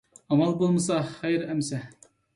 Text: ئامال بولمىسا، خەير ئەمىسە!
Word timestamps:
ئامال 0.35 0.55
بولمىسا، 0.61 0.97
خەير 1.13 1.47
ئەمىسە! 1.49 1.85